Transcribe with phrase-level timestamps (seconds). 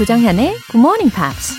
[0.00, 1.58] 조정현의 Good Morning Pops.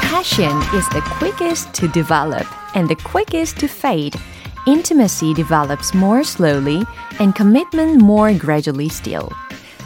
[0.00, 2.46] Passion is the quickest to develop
[2.76, 4.16] and the quickest to fade.
[4.68, 6.84] Intimacy develops more slowly
[7.18, 9.28] and commitment more gradually still.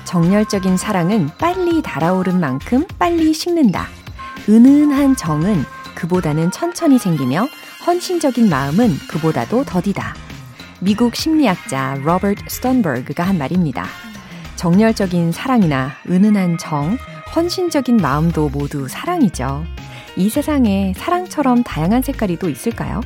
[0.05, 3.89] 정열적인 사랑은 빨리 달아오른 만큼 빨리 식는다.
[4.51, 5.65] 은은한 정은
[5.95, 7.49] 그보다는 천천히 생기며
[7.87, 10.15] 헌신적인 마음은 그보다도 더디다.
[10.81, 13.87] 미국 심리학자 로버트 스턴버그가 한 말입니다.
[14.57, 16.99] 정열적인 사랑이나 은은한 정,
[17.35, 19.65] 헌신적인 마음도 모두 사랑이죠.
[20.17, 23.01] 이 세상에 사랑처럼 다양한 색깔이 또 있을까요?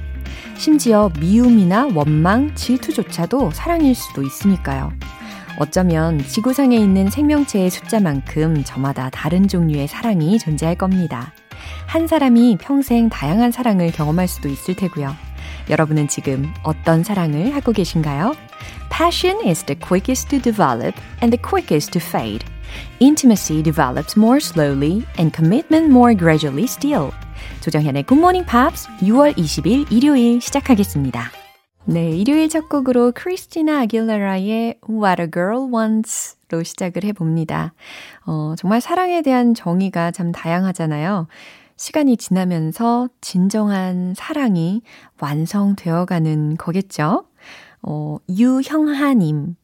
[0.57, 4.93] 심지어 미움이나 원망, 질투조차도 사랑일 수도 있으니까요.
[5.59, 11.33] 어쩌면 지구상에 있는 생명체의 숫자만큼 저마다 다른 종류의 사랑이 존재할 겁니다.
[11.87, 15.15] 한 사람이 평생 다양한 사랑을 경험할 수도 있을 테고요.
[15.71, 18.35] 여러분은 지금 어떤 사랑을 하고 계신가요?
[18.91, 22.45] Passion is the quickest to develop and the quickest to fade.
[23.01, 27.11] Intimacy develops more slowly and commitment more gradually still.
[27.61, 31.31] 조정현의 Good Morning Pops 6월 20일 일요일 시작하겠습니다.
[31.85, 37.73] 네, 일요일 첫 곡으로 크리스티나 아길레라의 What a Girl Wants 로 시작을 해봅니다.
[38.27, 41.27] 어, 정말 사랑에 대한 정의가 참 다양하잖아요.
[41.77, 44.83] 시간이 지나면서 진정한 사랑이
[45.21, 47.25] 완성되어가는 거겠죠?
[47.83, 49.57] 어, 유형하님.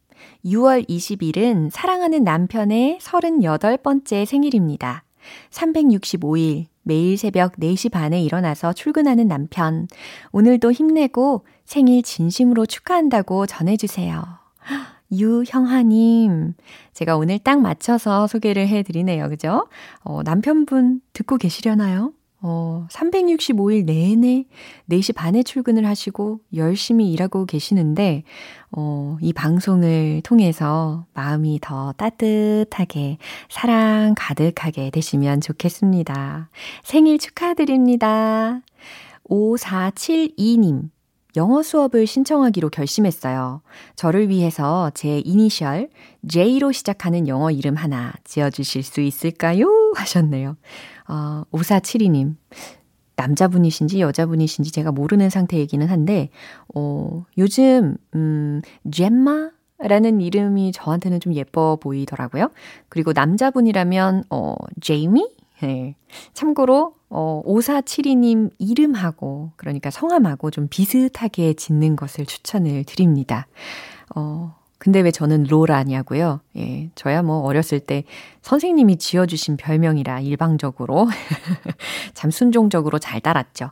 [0.45, 5.03] 6월 20일은 사랑하는 남편의 38번째 생일입니다.
[5.51, 9.87] 365일 매일 새벽 4시 반에 일어나서 출근하는 남편.
[10.31, 14.23] 오늘도 힘내고 생일 진심으로 축하한다고 전해주세요.
[15.11, 16.53] 유형하님.
[16.93, 19.29] 제가 오늘 딱 맞춰서 소개를 해드리네요.
[19.29, 19.67] 그죠?
[20.03, 22.13] 어, 남편분 듣고 계시려나요?
[22.41, 24.45] 어, 365일 내내
[24.89, 28.23] 4시 반에 출근을 하시고 열심히 일하고 계시는데,
[28.71, 33.17] 어, 이 방송을 통해서 마음이 더 따뜻하게,
[33.49, 36.49] 사랑 가득하게 되시면 좋겠습니다.
[36.83, 38.61] 생일 축하드립니다.
[39.29, 40.89] 5472님.
[41.35, 43.61] 영어 수업을 신청하기로 결심했어요.
[43.95, 45.89] 저를 위해서 제 이니셜
[46.27, 49.67] J로 시작하는 영어 이름 하나 지어주실 수 있을까요?
[49.95, 50.57] 하셨네요.
[51.07, 52.35] 어, 5472님.
[53.15, 56.29] 남자분이신지 여자분이신지 제가 모르는 상태이기는 한데,
[56.73, 59.51] 어, 요즘, 음, 젬마?
[59.81, 62.51] 라는 이름이 저한테는 좀 예뻐 보이더라고요.
[62.89, 65.29] 그리고 남자분이라면, 어, 제이미?
[65.61, 65.95] 네.
[66.33, 73.47] 참고로, 어, 5472님 이름하고, 그러니까 성함하고 좀 비슷하게 짓는 것을 추천을 드립니다.
[74.15, 76.39] 어, 근데 왜 저는 로라냐고요?
[76.55, 78.05] 예, 저야 뭐 어렸을 때
[78.41, 81.09] 선생님이 지어주신 별명이라 일방적으로
[82.13, 83.71] 참 순종적으로 잘 따랐죠.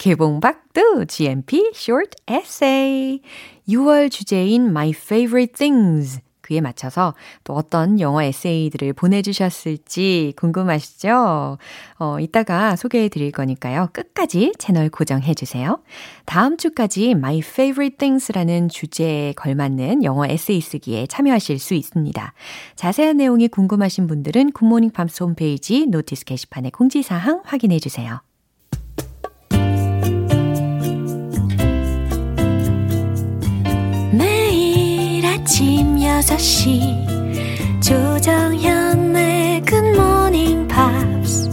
[0.00, 3.20] 개봉박두 GMP Short Essay
[3.68, 11.58] 6월 주제인 My Favorite Things 그에 맞춰서 또 어떤 영어 에세이들을 보내주셨을지 궁금하시죠?
[11.98, 13.90] 어, 이따가 소개해 드릴 거니까요.
[13.92, 15.82] 끝까지 채널 고정해 주세요.
[16.24, 22.32] 다음 주까지 My Favorite Things라는 주제에 걸맞는 영어 에세이 쓰기에 참여하실 수 있습니다.
[22.74, 28.22] 자세한 내용이 궁금하신 분들은 굿모닝 팝스 홈페이지 notice 게시판에 공지사항 확인해 주세요.
[35.60, 41.50] 아침 6시 조정현의 굿모닝 팝스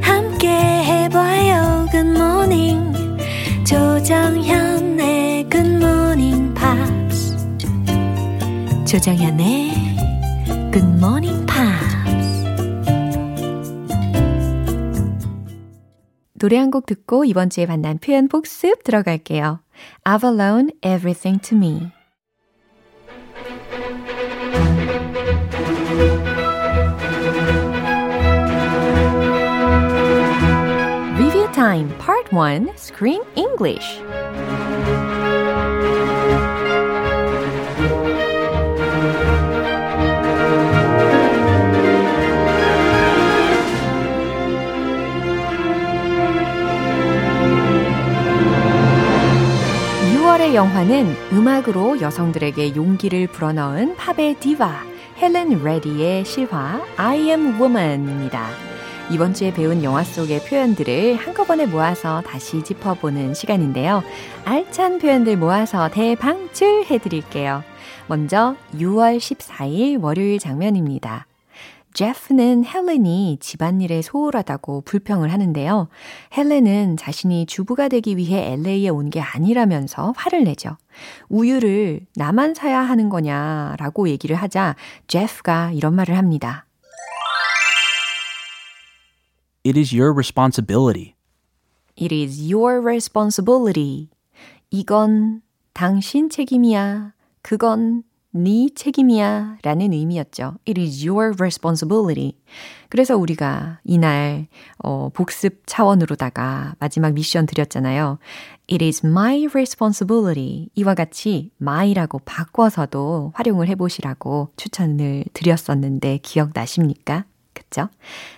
[0.00, 2.94] 함께 해봐요 굿모닝
[3.66, 7.36] 조정현의 굿모닝 팝스
[8.86, 9.74] 조정현의
[10.72, 12.46] 굿모닝 팝스
[16.38, 19.60] 노래 한 곡 듣고 이번 주에 만난 표현 복습 들어갈게요.
[20.08, 21.92] Avalon, Everything to Me.
[31.62, 34.02] Time Part 1 Screen English
[50.54, 54.84] 영화는 음악으로 여성들에게 용기를 불어넣은 팝의 디바
[55.16, 58.71] 헬렌 레디의 실화 I Am Woman입니다.
[59.12, 64.02] 이번 주에 배운 영화 속의 표현들을 한꺼번에 모아서 다시 짚어보는 시간인데요.
[64.46, 67.62] 알찬 표현들 모아서 대방출 해 드릴게요.
[68.06, 71.26] 먼저 6월 14일 월요일 장면입니다.
[71.92, 75.88] 제프는 헬렌이 집안일에 소홀하다고 불평을 하는데요.
[76.34, 80.78] 헬렌은 자신이 주부가 되기 위해 LA에 온 게 아니라면서 화를 내죠.
[81.28, 84.74] 우유를 나만 사야 하는 거냐라고 얘기를 하자
[85.06, 86.64] 제프가 이런 말을 합니다.
[89.64, 91.14] It is your responsibility.
[91.96, 94.08] It is your responsibility.
[94.70, 95.42] 이건
[95.72, 97.12] 당신 책임이야.
[97.42, 98.02] 그건
[98.34, 100.56] 네 책임이야 라는 의미였죠.
[100.66, 102.32] It is your responsibility.
[102.88, 104.48] 그래서 우리가 이날
[104.78, 108.18] 어, 복습 차원으로다가 마지막 미션 드렸잖아요.
[108.70, 110.70] It is my responsibility.
[110.74, 117.26] 이와 같이 my라고 바꿔서도 활용을 해보시라고 추천을 드렸었는데 기억나십니까?
[117.54, 117.88] 그쵸?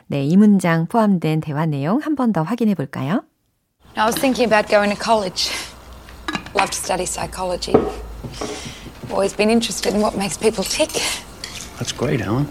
[0.06, 3.22] 네, 이 문장 포함된 대화 내용 한 번 더 확인해 볼까요?
[3.96, 5.50] I was thinking about going to college.
[6.54, 7.74] Love to study psychology.
[9.10, 10.90] Always been interested in what makes people tick.
[11.78, 12.48] That's great, Helen.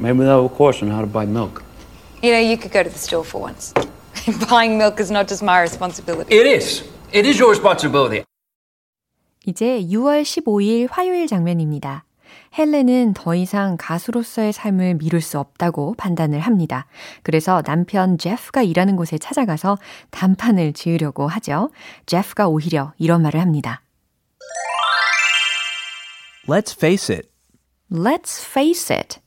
[0.00, 1.62] Maybe they'll have a course on how to buy milk.
[2.22, 3.72] You know, you could go to the store for once.
[4.50, 6.34] Buying milk is not just my responsibility.
[6.34, 6.82] It is.
[7.12, 8.24] It is your responsibility.
[9.46, 12.04] 이제 6월 15일 화요일 장면입니다.
[12.56, 16.86] 헬렌은 더 이상 가수로서의 삶을 미룰 수 없다고 판단을 합니다.
[17.22, 19.78] 그래서 남편 제프가 일하는 곳에 찾아가서
[20.10, 21.70] 단판을 지으려고 하죠.
[22.06, 23.82] 제프가 오히려 이런 말을 합니다.
[26.48, 27.28] Let's face it.
[27.90, 29.20] Let's face it.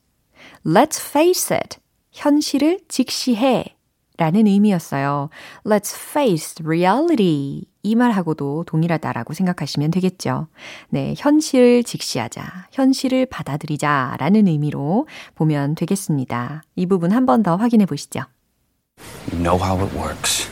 [0.64, 1.78] Let's face it.
[2.12, 3.76] 현실을 직시해.
[4.16, 5.30] 라는 의미였어요.
[5.64, 7.69] Let's face reality.
[7.82, 10.48] 이 말하고도 동일하다라고 생각하시면 되겠죠.
[10.90, 16.62] 네, 현실을 직시하자, 현실을 받아들이자 라는 의미로 보면 되겠습니다.
[16.76, 18.20] 이 부분 한 번 더 확인해 보시죠.
[19.32, 20.48] You know how it works.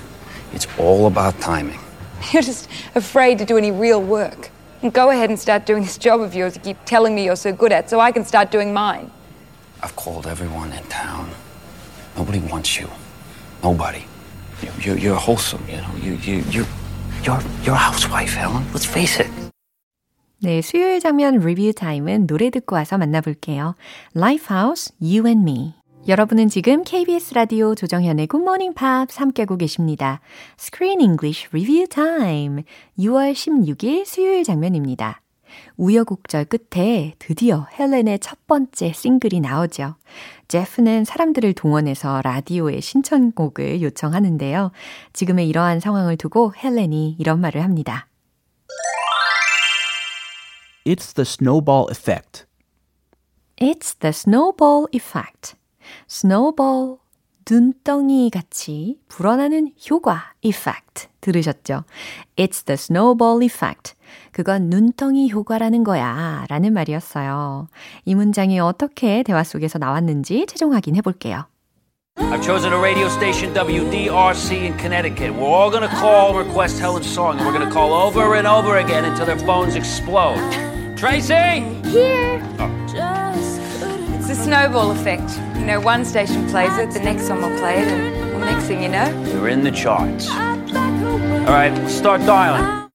[0.54, 1.78] It's all about timing.
[2.32, 4.50] You're just afraid to do any real work.
[4.92, 7.52] Go ahead and start doing this job of yours you keep telling me you're so
[7.52, 9.10] good at so I can start doing mine.
[9.82, 11.28] I've called everyone in town.
[12.16, 12.88] Nobody wants you.
[13.62, 14.04] Nobody.
[14.62, 15.90] You, you're, you're wholesome, you know.
[16.02, 16.66] You, you, you're,
[17.24, 18.64] you're a housewife, Helen.
[18.72, 19.30] Let's face it.
[20.40, 23.74] 네, 수요일 장면 리뷰 타임은 노래 듣고 와서 만나볼게요.
[24.14, 25.74] Lifehouse, You and Me.
[26.06, 30.20] 여러분은 지금 KBS 라디오 조정현의 Morning Pops 함께하고 계십니다.
[30.58, 32.62] Screen English Review Time.
[32.98, 35.20] 6월 16일 수요일 장면입니다.
[35.76, 39.96] 우여곡절 끝에 드디어 헬렌의 첫 번째 싱글이 나오죠.
[40.48, 44.72] 제프는 사람들을 동원해서 라디오에 신청곡을 요청하는데요.
[45.12, 48.08] 지금의 이러한 상황을 두고 헬렌이 이런 말을 합니다.
[50.86, 52.46] It's the snowball effect.
[53.60, 55.54] It's the snowball effect.
[56.08, 56.98] snowball,
[57.50, 61.84] 눈덩이 같이 불어나는 효과 effect 들으셨죠?
[62.36, 63.94] It's the snowball effect.
[64.32, 67.68] 그건 눈덩이 효과라는 거야 라는 말이었어요.
[68.04, 71.46] 이 문장이 어떻게 대화 속에서 나왔는지 최종 확인해 볼게요.
[72.18, 75.32] I've chosen a radio station, WDRC in Connecticut.
[75.32, 78.46] We're all going to call request Helen's song, and we're going to call over and
[78.46, 80.36] over again until their phones explode.
[80.96, 81.62] Tracy!
[81.84, 83.27] It's
[84.28, 85.40] the snowball effect.
[85.58, 88.64] You know, one station plays it, the next one will play it, and the next
[88.64, 90.28] thing you know, You're in the charts.
[90.28, 92.90] All right, start dialing.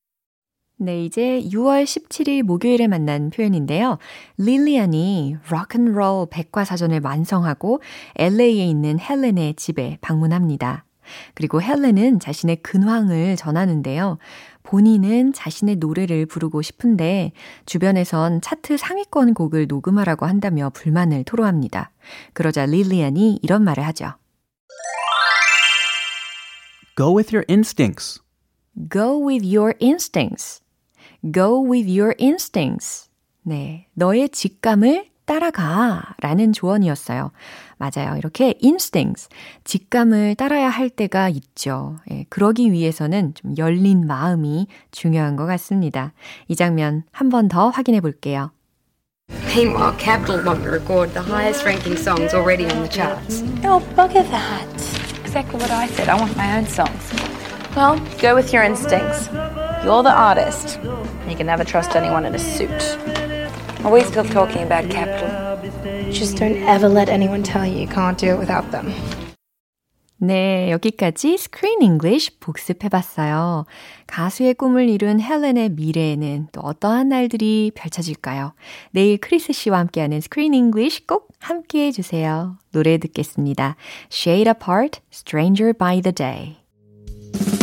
[0.77, 3.97] 네, 이제 6월 17일 목요일에 만난 표현인데요.
[4.37, 7.81] 릴리안이 록앤롤 백과사전을 완성하고
[8.17, 10.85] LA에 있는 헬렌의 집에 방문합니다.
[11.33, 14.17] 그리고 헬렌은 자신의 근황을 전하는데요.
[14.63, 17.31] 본인은 자신의 노래를 부르고 싶은데
[17.65, 21.91] 주변에선 차트 상위권 곡을 녹음하라고 한다며 불만을 토로합니다.
[22.33, 24.13] 그러자 릴리안이 이런 말을 하죠.
[26.95, 28.21] Go with your instincts.
[28.91, 30.61] Go with your instincts.
[31.33, 33.09] Go with your instincts.
[33.43, 33.87] 네.
[33.93, 37.31] 너의 직감을 따라가 라는 조언이었어요.
[37.77, 38.15] 맞아요.
[38.17, 39.29] 이렇게 instincts,
[39.63, 41.97] 직감을 따라야 할 때가 있죠.
[42.11, 46.13] 예, 그러기 위해서는 좀 열린 마음이 중요한 것 같습니다.
[46.47, 48.51] 이 장면 한 번 더 확인해 볼게요.
[49.55, 53.41] Meanwhile, Capital to record the highest ranking songs already on the charts.
[53.63, 54.67] oh, bugger that.
[55.23, 56.09] Exactly what I said.
[56.09, 57.11] I want my own songs.
[57.75, 59.29] Well, go with your instincts.
[59.83, 60.79] You're the artist.
[61.27, 62.69] You can never trust anyone in a suit.
[63.83, 65.59] We still talking about Capital?
[66.11, 68.93] Just don't ever let anyone tell you you can't do it without them.
[70.17, 73.65] 네, 여기까지 Screen English 복습해봤어요.
[74.07, 78.53] 가수의 꿈을 이룬 헬렌의 미래에는 또 어떠한 날들이 펼쳐질까요?
[78.91, 82.57] 내일 크리스 씨와 함께하는 Screen English 꼭 함께해 주세요.
[82.71, 83.75] 노래 듣겠습니다.
[84.09, 87.62] Shade Apart, Stranger by the Day.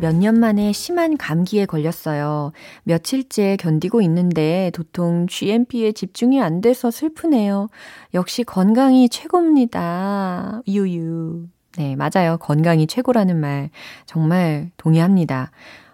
[0.00, 2.52] 몇 년 만에 심한 감기에 걸렸어요.
[2.84, 7.68] 며칠째 견디고 있는데 도통 GMP에 집중이 안 돼서 슬프네요.
[8.14, 10.62] 역시 건강이 최고입니다.
[10.66, 11.46] 유유.
[11.76, 12.38] 네, 맞아요.
[12.38, 13.70] 건강이 최고라는 말
[14.06, 15.50] 정말 동의합니다.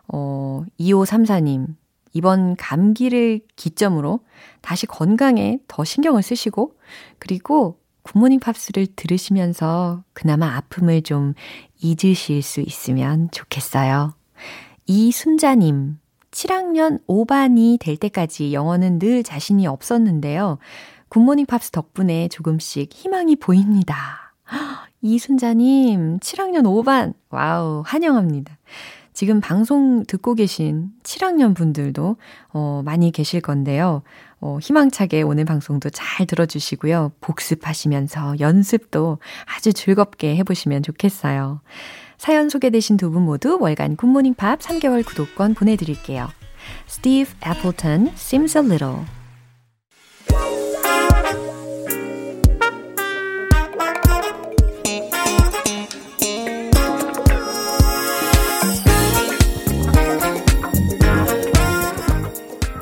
[0.09, 1.67] 어, 2534님.
[2.13, 4.21] 이번 감기를 기점으로
[4.63, 6.75] 다시 건강에 더 신경을 쓰시고,
[7.19, 11.35] 그리고 Good Morning Pops를 들으시면서 그나마 아픔을 좀
[11.81, 14.15] 잊으실 수 있으면 좋겠어요.
[14.87, 15.99] 이순자님,
[16.31, 20.59] 7학년 5반이 될 때까지 영어는 늘 자신이 없었는데요.
[21.09, 24.35] Good Morning Pops 덕분에 조금씩 희망이 보입니다.
[25.03, 27.15] 이순자님, 7학년 5반.
[27.31, 28.59] wow, 환영합니다.
[29.17, 32.17] 지금 방송 듣고 계신 7학년 분들도
[32.53, 34.03] 어, 많이 계실 건데요.
[34.43, 37.13] 어, 희망차게 오늘 방송도 잘 들어주시고요.
[37.23, 41.63] 복습하시면서 연습도 아주 즐겁게 해보시면 좋겠어요.
[42.19, 46.29] 사연 소개되신 두 분 모두 월간 굿모닝 팝 3개월 구독권 보내드릴게요.
[46.87, 49.16] Steve Appleton, Seems a Little.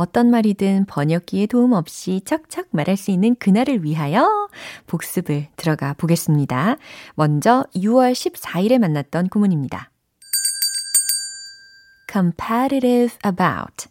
[0.00, 4.48] 어떤 말이든 번역기의 도움 없이 척척 말할 수 있는 그날을 위하여
[4.86, 6.76] 복습을 들어가 보겠습니다.
[7.16, 9.90] 먼저 6월 14일에 만났던 구문입니다.
[12.10, 13.88] competitive about,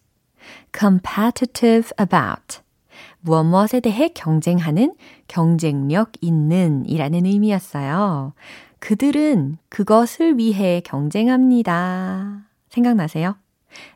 [0.76, 2.62] competitive about.
[3.22, 4.96] 무엇 무엇에 대해 경쟁하는
[5.28, 8.34] 경쟁력 있는 이라는 의미였어요.
[8.80, 12.48] 그들은 그것을 위해 경쟁합니다.
[12.70, 13.36] 생각나세요?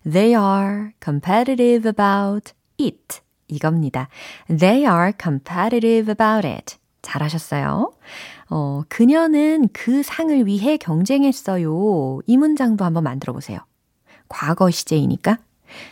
[0.04, 3.22] They are competitive about it.
[3.48, 4.08] 이겁니다.
[4.48, 6.78] They are competitive about it.
[7.02, 7.94] 잘하셨어요.
[8.50, 12.22] 어, 그녀는 그 상을 위해 경쟁했어요.
[12.26, 13.60] 이 문장도 한번 만들어 보세요.
[14.30, 15.38] 과거 시제이니까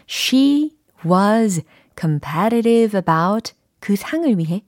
[0.10, 0.72] She
[1.06, 1.62] was
[2.00, 4.64] competitive about 그 상을 위해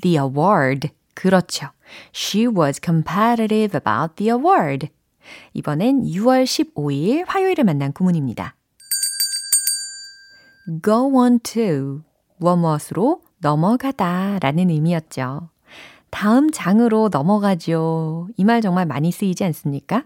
[0.00, 0.90] the award.
[1.14, 1.68] 그렇죠.
[2.14, 4.88] She was competitive about the award.
[5.54, 8.54] 이번엔 6월 15일 화요일에 만난 구문입니다.
[10.84, 12.02] go on to
[12.38, 15.48] 무엇무엇으로 넘어가다 라는 의미였죠.
[16.10, 18.28] 다음 장으로 넘어가죠.
[18.36, 20.04] 이 말 정말 많이 쓰이지 않습니까?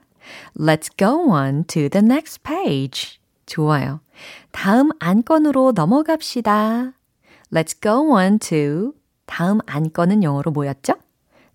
[0.58, 3.18] Let's go on to the next page.
[3.44, 4.00] 좋아요.
[4.50, 6.92] 다음 안건으로 넘어갑시다.
[7.52, 8.92] Let's go on to
[9.26, 10.94] 다음 안건은 영어로 뭐였죠?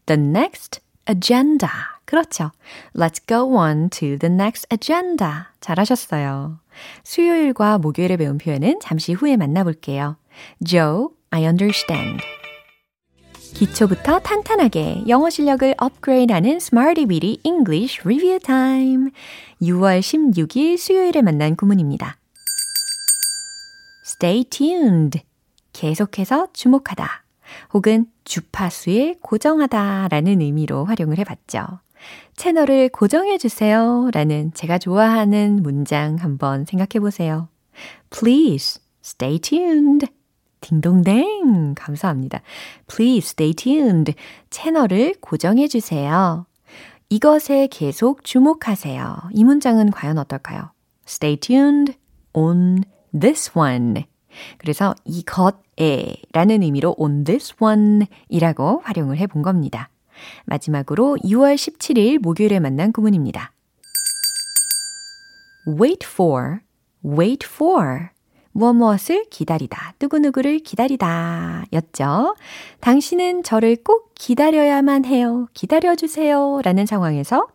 [0.06, 1.91] The next agenda.
[2.12, 2.52] 그렇죠.
[2.94, 5.46] Let's go on to the next agenda.
[5.62, 6.60] 잘하셨어요.
[7.06, 10.18] 수요일과 목요일에 배운 표현은 잠시 후에 만나볼게요.
[10.62, 12.22] Joe, I understand.
[13.54, 19.12] 기초부터 탄탄하게 영어 실력을 업그레이드하는 Smarty Weedy English Review Time.
[19.62, 22.18] 6월 16일 수요일에 만난 구문입니다.
[24.06, 25.22] Stay tuned.
[25.72, 27.24] 계속해서 주목하다.
[27.74, 31.80] 혹은 주파수에 고정하다 라는 의미로 활용을 해봤죠.
[32.36, 37.50] 채널을 고정해주세요 라는 제가 좋아하는 문장 한번 생각해 보세요.
[38.10, 40.08] Please stay tuned.
[40.62, 41.76] 딩동댕.
[41.76, 42.42] 감사합니다.
[42.88, 44.14] Please stay tuned.
[44.50, 46.46] 채널을 고정해주세요.
[47.10, 49.18] 이것에 계속 주목하세요.
[49.34, 50.72] 이 문장은 과연 어떨까요?
[51.08, 51.94] Stay tuned
[52.34, 52.84] on
[53.20, 54.06] this one.
[54.58, 59.90] 그래서 이것에 라는 의미로 on this one 이라고 활용을 해 본 겁니다.
[60.46, 63.54] 마지막으로 6월 17일 목요일에 만난 구문입니다.
[65.68, 66.60] wait for,
[67.04, 68.10] wait for.
[68.54, 72.36] 무엇 무엇을 기다리다, 누구누구를 기다리다 였죠.
[72.82, 75.48] 당신은 저를 꼭 기다려야만 해요.
[75.54, 76.62] 기다려주세요.
[76.64, 77.48] 라는 상황에서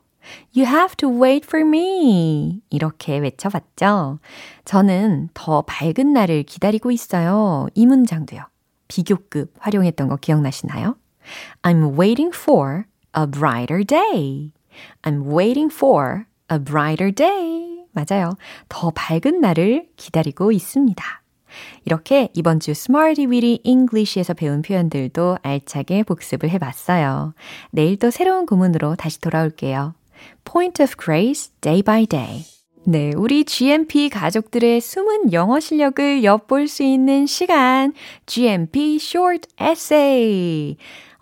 [0.57, 2.63] You have to wait for me.
[2.71, 4.19] 이렇게 외쳐봤죠.
[4.65, 7.69] 저는 더 밝은 날을 기다리고 있어요.
[7.75, 8.41] 이 문장도요.
[8.89, 10.97] 비교급 활용했던 거 기억나시나요?
[11.63, 14.53] I'm waiting for a brighter day.
[15.03, 17.85] I'm waiting for a brighter day.
[17.93, 18.37] 맞아요.
[18.69, 21.23] 더 밝은 날을 기다리고 있습니다.
[21.85, 27.35] 이렇게 이번 주 Smarty Weedy English에서 배운 표현들도 알차게 복습을 해봤어요.
[27.71, 29.95] 내일 또 새로운 구문으로 다시 돌아올게요.
[30.45, 32.45] Point of Grace Day by Day.
[32.89, 37.93] 네, 우리 GMP 가족들의 숨은 영어 실력을 엿볼 수 있는 시간.
[38.27, 40.77] GMP Short Essay.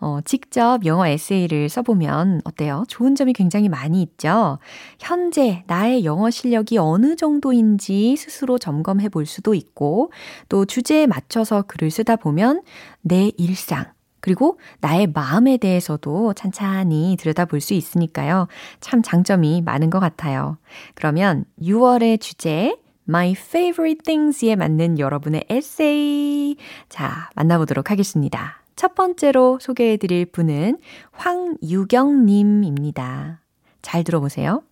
[0.04, 2.84] 어, 직접 영어 에세이를 써보면 어때요?
[2.88, 4.58] 좋은 점이 굉장히 많이 있죠?
[4.99, 10.12] 현재 나의 영어 실력이 어느 정도인지 스스로 점검해 볼 수도 있고,
[10.50, 12.61] 또 주제에 맞춰서 글을 쓰다 보면
[13.00, 13.87] 내 일상,
[14.20, 18.49] 그리고 나의 마음에 대해서도 찬찬히 들여다볼 수 있으니까요.
[18.80, 20.58] 참 장점이 많은 것 같아요.
[20.94, 22.76] 그러면 6월의 주제,
[23.08, 26.56] My Favorite Things에 맞는 여러분의 에세이.
[26.90, 28.63] 자, 만나보도록 하겠습니다.
[28.75, 30.79] 첫 번째로 소개해 드릴 분은
[31.12, 33.41] 황유경님입니다.
[33.81, 34.63] 잘 들어보세요.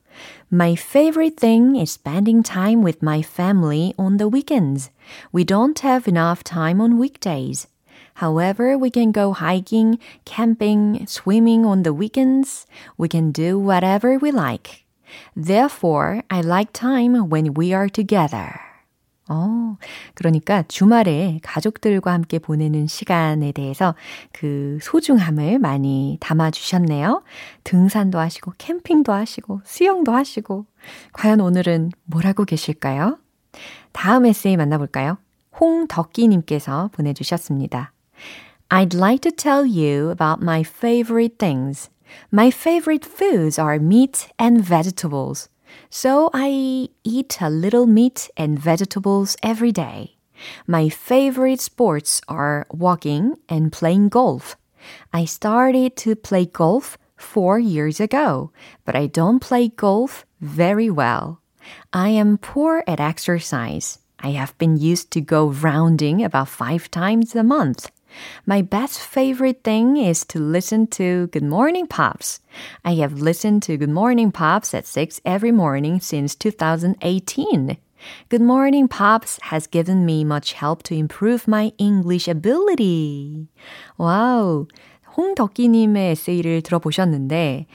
[0.51, 4.89] My favorite thing is spending time with my family on the weekends.
[5.33, 7.67] We don't have enough time on weekdays.
[8.15, 12.65] However, we can go hiking, camping, swimming on the weekends.
[12.97, 14.85] We can do whatever we like.
[15.35, 18.59] Therefore, I like time when we are together.
[19.32, 19.78] 어,
[20.14, 23.94] 그러니까 주말에 가족들과 함께 보내는 시간에 대해서
[24.32, 27.22] 그 소중함을 많이 담아주셨네요.
[27.64, 30.66] 등산도 하시고, 캠핑도 하시고, 수영도 하시고.
[31.12, 33.18] 과연 오늘은 뭘 하고 계실까요?
[33.92, 35.16] 다음 에세이 만나볼까요?
[35.58, 37.92] 홍덕기님께서 보내주셨습니다.
[38.68, 41.90] I'd like to tell you about my favorite things.
[42.32, 45.51] My favorite foods are meat and vegetables.
[45.90, 50.16] So I eat a little meat and vegetables every day.
[50.66, 54.56] My favorite sports are walking and playing golf.
[55.12, 58.50] I started to play golf four years ago,
[58.84, 61.40] but I don't play golf very well.
[61.92, 64.00] I am poor at exercise.
[64.18, 67.90] I have been used to go rounding about five times a month.
[68.45, 72.39] My best favorite thing is to listen to Good Morning Pops.
[72.83, 77.77] I have listened to Good Morning Pops at 6 every morning since 2018.
[78.29, 83.47] Good Morning Pops has given me much help to improve my English ability.
[83.97, 84.67] 와우.
[85.17, 87.65] 홍덕기님의 에세이를 들어보셨는데,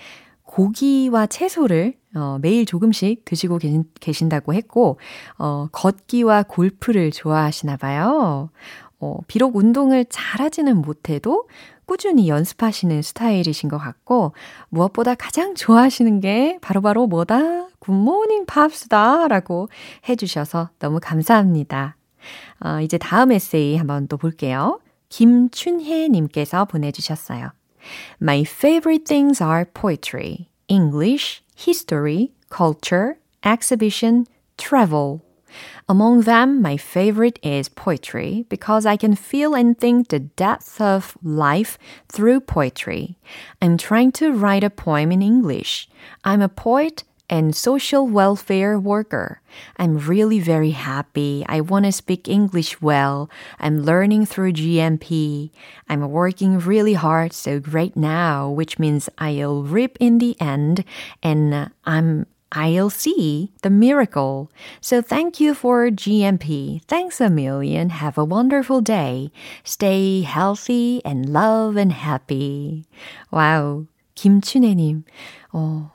[0.44, 4.98] 고기와 채소를 어, 매일 조금씩 드시고 계신, 계신다고 했고,
[5.38, 8.50] 어, 걷기와 골프를 좋아하시나 봐요.
[8.99, 11.47] 어, 비록 운동을 잘하지는 못해도
[11.85, 14.33] 꾸준히 연습하시는 스타일이신 것 같고,
[14.69, 17.67] 무엇보다 가장 좋아하시는 게 바로바로 바로 뭐다?
[17.79, 19.27] 굿모닝 팝스다!
[19.27, 19.69] 라고
[20.09, 21.95] 해주셔서 너무 감사합니다.
[22.59, 24.79] 어, 이제 다음 에세이 한번 또 볼게요.
[25.09, 27.51] 김춘혜님께서 보내주셨어요.
[28.21, 34.25] My favorite things are poetry, English, history, culture, exhibition,
[34.57, 35.21] travel.
[35.89, 41.17] Among them, my favorite is poetry because I can feel and think the depth of
[41.23, 41.77] life
[42.09, 43.17] through poetry.
[43.61, 45.89] I'm trying to write a poem in English.
[46.23, 49.41] I'm a poet and social welfare worker.
[49.77, 51.45] I'm really very happy.
[51.47, 53.29] I want to speak English well.
[53.59, 55.51] I'm learning through GMP.
[55.89, 60.85] I'm working really hard, so great now, which means I'll reap in the end,
[61.21, 64.49] and I'm I'll see the miracle.
[64.81, 66.81] So thank you for GMP.
[66.87, 67.89] Thanks a million.
[67.89, 69.31] Have a wonderful day.
[69.63, 72.85] Stay healthy and love and happy.
[73.31, 73.85] 와우.
[74.17, 75.03] 김춘혜님.
[75.53, 75.91] 어,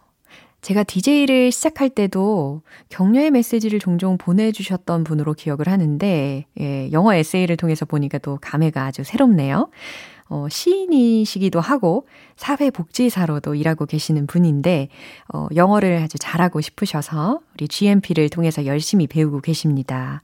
[0.63, 7.85] 제가 DJ를 시작할 때도 격려의 메시지를 종종 보내주셨던 분으로 기억을 하는데, 예, 영어 에세이를 통해서
[7.85, 9.71] 보니까 또 감회가 아주 새롭네요.
[10.33, 14.89] 어, 시인이시기도 하고 사회복지사로도 일하고 계시는 분인데
[15.35, 20.23] 어, 영어를 아주 잘하고 싶으셔서 우리 GMP를 통해서 열심히 배우고 계십니다.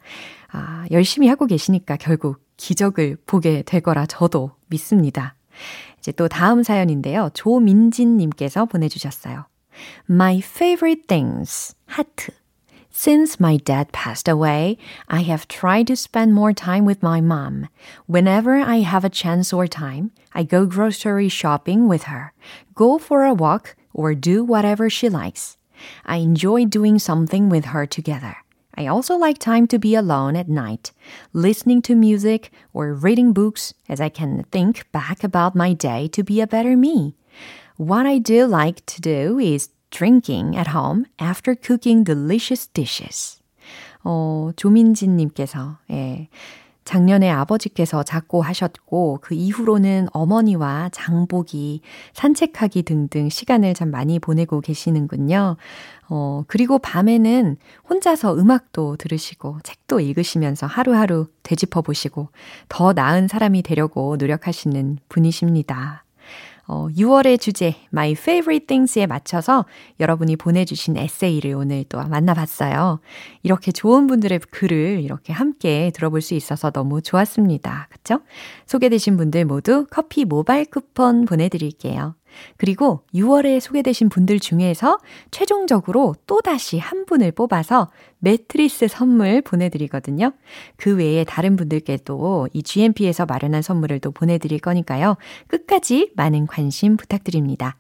[0.51, 5.35] 아, 열심히 하고 계시니까 결국 기적을 보게 될 거라 저도 믿습니다.
[5.99, 7.29] 이제 또 다음 사연인데요.
[7.35, 9.45] 조민진 님께서 보내주셨어요.
[10.09, 11.75] My favorite things.
[11.85, 12.33] 하트.
[13.01, 17.69] Since my dad passed away, I have tried to spend more time with my mom.
[18.07, 22.33] Whenever I have a chance or time, I go grocery shopping with her,
[22.75, 25.57] go for a walk, or do whatever she likes.
[26.05, 28.39] I enjoy doing something with her together.
[28.75, 30.91] I also like time to be alone at night,
[31.33, 36.25] listening to music or reading books as I can think back about my day to
[36.25, 37.15] be a better me.
[37.77, 43.41] What I do like to do is drinking at home after cooking delicious dishes.
[44.05, 46.29] 어, 조민진 님께서, 예.
[46.85, 51.83] 작년에 아버지께서 작고 하셨고, 그 이후로는 어머니와 장보기,
[52.15, 55.57] 산책하기 등등 시간을 참 많이 보내고 계시는군요.
[56.09, 57.59] 어, 그리고 밤에는
[57.91, 62.31] 혼자서 음악도 들으시고, 책도 읽으시면서 하루하루 되짚어 보시고,
[62.71, 66.05] 더 나은 사람이 되려고 노력하시는 분이십니다.
[66.69, 69.65] 어, 6월의 주제 My Favorite Things에 맞춰서
[69.99, 73.01] 여러분이 보내주신 에세이를 오늘 또 만나봤어요.
[73.43, 77.89] 이렇게 좋은 분들의 글을 이렇게 함께 들어볼 수 있어서 너무 좋았습니다.
[77.91, 78.21] 그쵸?
[78.67, 82.18] 소개되신 분들 모두 커피 모바일 쿠폰 보내드릴게요.
[82.57, 84.99] 그리고 6월에 소개되신 분들 중에서
[85.31, 90.33] 최종적으로 또다시 한 분을 뽑아서 매트리스 선물 보내드리거든요.
[90.77, 95.17] 그 외에 다른 분들께도 이 GMP에서 마련한 선물을 또 보내드릴 거니까요.
[95.47, 97.77] 끝까지 많은 관심 부탁드립니다.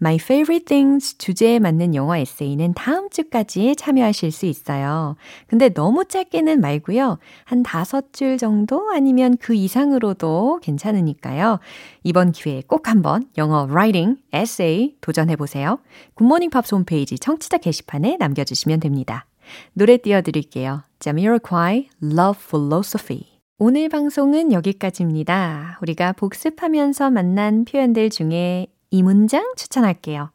[0.00, 5.16] My Favorite Things 주제에 맞는 영어 에세이는 다음 주까지 참여하실 수 있어요.
[5.46, 7.18] 근데 너무 짧게는 말고요.
[7.44, 11.60] 한 다섯 줄 정도 아니면 그 이상으로도 괜찮으니까요.
[12.04, 15.78] 이번 기회에 꼭 한번 영어 writing, essay 도전해 보세요.
[16.14, 19.26] 굿모닝 팝스 홈페이지 청취자 게시판에 남겨주시면 됩니다.
[19.72, 20.82] 노래 띄워드릴게요.
[21.00, 23.30] Jamiroquai, Love Philosophy.
[23.58, 25.78] 오늘 방송은 여기까지입니다.
[25.82, 30.30] 우리가 복습하면서 만난 표현들 중에 이 문장 추천할게요.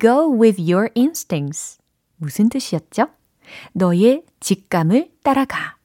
[0.00, 1.78] Go with your instincts.
[2.16, 3.08] 무슨 뜻이었죠?
[3.72, 5.76] 너의 직감을 따라가.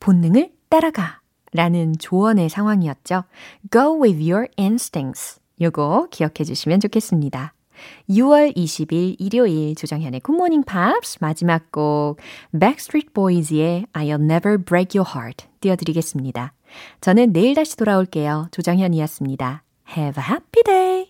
[0.00, 1.20] 본능을 따라가.
[1.52, 3.24] 라는 조언의 상황이었죠.
[3.70, 5.40] Go with your instincts.
[5.60, 7.54] 요거 기억해 주시면 좋겠습니다.
[8.08, 12.18] 6월 20일 일요일 조정현의 굿모닝 팝스 마지막 곡
[12.58, 16.54] Backstreet Boys의 I'll Never Break Your Heart 띄워드리겠습니다.
[17.00, 18.48] 저는 내일 다시 돌아올게요.
[18.50, 19.62] 조정현이었습니다.
[19.86, 21.04] Have a happy day!